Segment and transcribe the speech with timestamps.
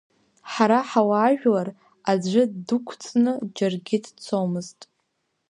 [0.51, 1.69] Ҳара ҳауаажәлар
[2.11, 4.79] аӡәгьы дықәҵны џьаргьы дцомызт.